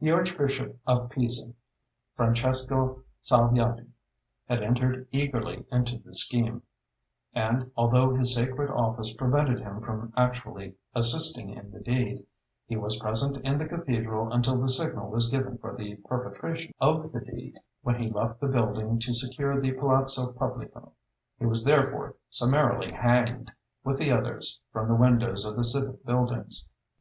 [0.00, 1.54] The Archbishop of Pisa,
[2.14, 3.88] Francesco Salviati,
[4.48, 6.62] had entered eagerly into the scheme,
[7.34, 12.24] and, although his sacred office prevented him from actually assisting in the deed,
[12.64, 17.10] he was present in the cathedral until the signal was given for the perpetration of
[17.10, 20.92] the deed, when he left the building to secure the Palazzo Publico.
[21.40, 23.50] He was therefore summarily hanged
[23.82, 26.70] with the others from the windows of the civic buildings.